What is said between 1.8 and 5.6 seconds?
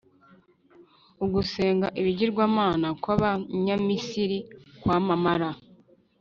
ibigirwamana kw’Abanyamisiri kwamamara